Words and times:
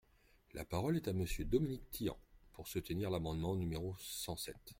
La 0.55 0.65
parole 0.65 0.95
est 0.95 1.07
à 1.07 1.13
Monsieur 1.13 1.45
Dominique 1.45 1.87
Tian, 1.91 2.17
pour 2.53 2.67
soutenir 2.67 3.11
l’amendement 3.11 3.53
numéro 3.53 3.95
cent 3.99 4.35
sept. 4.35 4.55